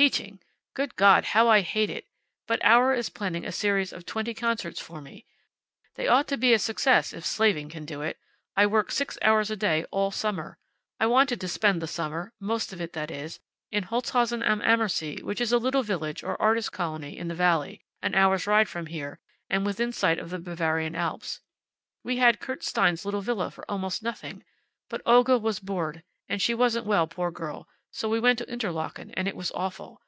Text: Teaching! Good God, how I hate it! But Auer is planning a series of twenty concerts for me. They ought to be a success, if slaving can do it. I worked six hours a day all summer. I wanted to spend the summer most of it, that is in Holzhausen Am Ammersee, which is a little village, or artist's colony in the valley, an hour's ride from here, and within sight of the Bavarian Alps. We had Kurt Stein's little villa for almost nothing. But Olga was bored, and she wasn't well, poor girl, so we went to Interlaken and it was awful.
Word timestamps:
Teaching! 0.00 0.40
Good 0.72 0.96
God, 0.96 1.26
how 1.26 1.48
I 1.50 1.60
hate 1.60 1.90
it! 1.90 2.06
But 2.46 2.64
Auer 2.64 2.94
is 2.94 3.10
planning 3.10 3.44
a 3.44 3.52
series 3.52 3.92
of 3.92 4.06
twenty 4.06 4.32
concerts 4.32 4.80
for 4.80 5.02
me. 5.02 5.26
They 5.96 6.08
ought 6.08 6.26
to 6.28 6.38
be 6.38 6.54
a 6.54 6.58
success, 6.58 7.12
if 7.12 7.26
slaving 7.26 7.68
can 7.68 7.84
do 7.84 8.00
it. 8.00 8.18
I 8.56 8.64
worked 8.64 8.94
six 8.94 9.18
hours 9.20 9.50
a 9.50 9.56
day 9.56 9.84
all 9.90 10.10
summer. 10.10 10.56
I 10.98 11.04
wanted 11.06 11.38
to 11.42 11.48
spend 11.48 11.82
the 11.82 11.86
summer 11.86 12.32
most 12.40 12.72
of 12.72 12.80
it, 12.80 12.94
that 12.94 13.10
is 13.10 13.40
in 13.70 13.82
Holzhausen 13.84 14.42
Am 14.42 14.62
Ammersee, 14.62 15.20
which 15.22 15.38
is 15.38 15.52
a 15.52 15.58
little 15.58 15.82
village, 15.82 16.24
or 16.24 16.40
artist's 16.40 16.70
colony 16.70 17.18
in 17.18 17.28
the 17.28 17.34
valley, 17.34 17.82
an 18.00 18.14
hour's 18.14 18.46
ride 18.46 18.70
from 18.70 18.86
here, 18.86 19.18
and 19.50 19.66
within 19.66 19.92
sight 19.92 20.18
of 20.18 20.30
the 20.30 20.38
Bavarian 20.38 20.94
Alps. 20.94 21.42
We 22.02 22.16
had 22.16 22.40
Kurt 22.40 22.64
Stein's 22.64 23.04
little 23.04 23.20
villa 23.20 23.50
for 23.50 23.70
almost 23.70 24.02
nothing. 24.02 24.44
But 24.88 25.02
Olga 25.04 25.36
was 25.36 25.60
bored, 25.60 26.02
and 26.26 26.40
she 26.40 26.54
wasn't 26.54 26.86
well, 26.86 27.06
poor 27.06 27.30
girl, 27.30 27.68
so 27.92 28.08
we 28.08 28.20
went 28.20 28.38
to 28.38 28.48
Interlaken 28.48 29.10
and 29.16 29.26
it 29.26 29.34
was 29.34 29.50
awful. 29.52 30.00